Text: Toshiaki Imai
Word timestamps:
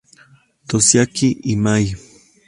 Toshiaki 0.67 1.27
Imai 1.53 1.85